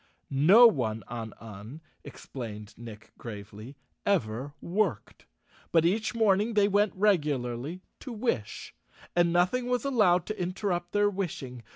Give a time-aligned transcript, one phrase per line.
[0.31, 5.27] No one on Un, explained Nick gravely, ever worked,
[5.71, 8.73] but each morning they went reg¬ ularly to wish,
[9.15, 11.61] and nothing was allowed to interrupt their wishing.